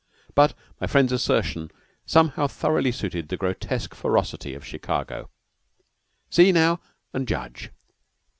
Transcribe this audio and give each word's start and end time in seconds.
But 0.33 0.55
my 0.79 0.87
friend's 0.87 1.11
assertion 1.11 1.69
somehow 2.07 2.47
thoroughly 2.47 2.91
suited 2.91 3.29
the 3.29 3.37
grotesque 3.37 3.93
ferocity 3.93 4.55
of 4.55 4.65
Chicago. 4.65 5.29
See 6.31 6.51
now 6.51 6.79
and 7.13 7.27
judge! 7.27 7.69